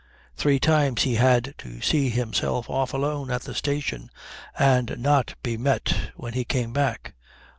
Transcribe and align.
Three 0.35 0.59
times 0.59 1.03
he 1.03 1.13
had 1.13 1.53
to 1.59 1.79
see 1.79 2.09
himself 2.09 2.67
off 2.71 2.91
alone 2.91 3.29
at 3.29 3.43
the 3.43 3.53
station 3.53 4.09
and 4.57 4.97
not 4.97 5.35
be 5.43 5.57
met 5.57 5.93
when 6.15 6.33
he 6.33 6.43
came 6.43 6.73
back. 6.73 7.13